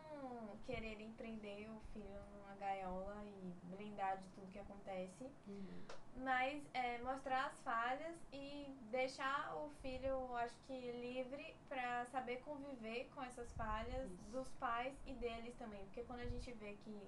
[0.67, 5.83] quererem prender o filho numa gaiola e blindar de tudo que acontece, Uhum.
[6.17, 13.09] mas é, mostrar as falhas e deixar o filho, acho que livre pra saber conviver
[13.13, 14.23] com essas falhas Isso.
[14.31, 17.07] dos pais e deles também, porque quando a gente vê que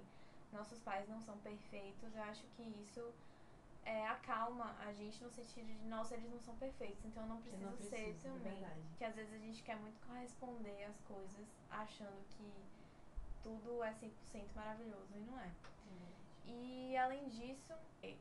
[0.52, 3.12] nossos pais não são perfeitos, eu acho que isso
[3.84, 7.36] é, acalma a gente no sentido de, nossa, eles não são perfeitos, então eu não
[7.36, 8.52] Eu preciso, não ser preciso, é também.
[8.52, 8.80] verdade.
[8.98, 12.52] Que às vezes a gente quer muito corresponder às coisas achando que
[13.46, 15.50] tudo é 100% maravilhoso e não é.
[16.48, 17.72] E além disso,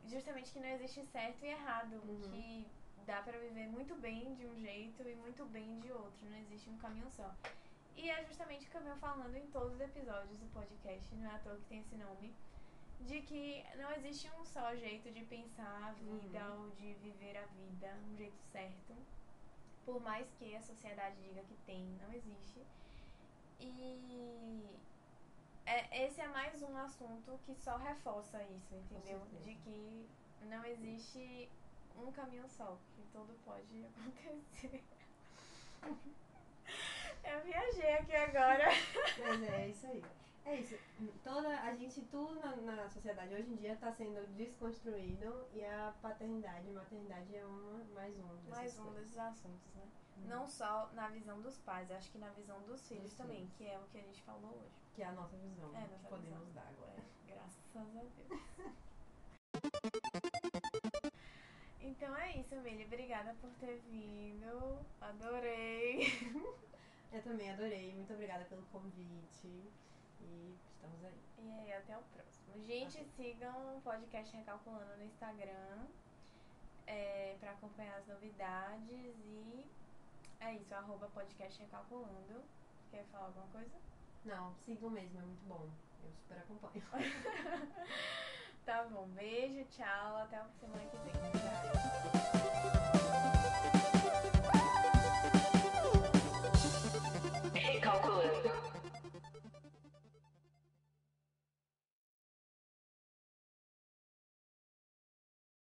[0.08, 2.30] justamente que não existe certo e errado, Uhum.
[2.32, 2.68] que
[3.06, 6.70] dá pra viver muito bem de um jeito e muito bem de outro, não existe
[6.70, 7.34] um caminho só.
[7.96, 11.30] E é justamente o que eu venho falando em todos os episódios do podcast, não
[11.32, 12.34] é à toa que tem esse nome,
[13.02, 16.64] de que não existe um só jeito de pensar a vida Uhum.
[16.66, 18.94] ou de viver a vida, um jeito certo.
[19.86, 22.60] Por mais que a sociedade diga que tem, não existe.
[23.60, 24.66] E
[25.66, 29.22] é, esse é mais um assunto que só reforça isso, entendeu?
[29.44, 30.08] De que
[30.44, 31.50] não existe
[31.98, 34.84] um caminho só, que tudo pode acontecer.
[37.24, 38.66] Eu viajei aqui agora.
[39.20, 40.04] Mas é isso aí.
[40.46, 40.78] É isso.
[41.24, 45.92] Toda, a gente, tudo na, na sociedade hoje em dia está sendo desconstruído e a
[46.04, 49.88] paternidade maternidade é uma, mais um Mais um desses assuntos, né?
[50.18, 50.28] Uhum.
[50.28, 53.66] Não só na visão dos pais, acho que na visão dos filhos Dos também, que
[53.66, 54.85] é o que a gente falou hoje.
[54.96, 56.54] Que é a nossa visão É, que nossa podemos visão.
[56.54, 57.04] dar agora.
[57.28, 58.12] É, graças a Deus.
[61.82, 62.86] Então é isso, Emília.
[62.86, 64.80] Obrigada por ter vindo.
[65.00, 66.08] Adorei.
[67.12, 67.94] Eu também adorei.
[67.94, 69.48] Muito obrigada pelo convite.
[70.22, 71.20] E estamos aí.
[71.40, 72.66] E aí, até o próximo.
[72.66, 73.08] Gente, Até.
[73.16, 75.86] sigam o podcast Recalculando no Instagram
[76.88, 78.90] é, para acompanhar as novidades.
[78.90, 79.66] E
[80.42, 82.44] é isso, arroba podcast Recalculando.
[82.92, 83.76] Quer falar alguma coisa?
[84.26, 85.70] Não, sigam mesmo, é muito bom.
[86.04, 86.84] Eu super acompanho.
[88.66, 91.14] Tá bom, beijo, tchau, até a semana que vem.
[91.28, 91.72] Obrigada.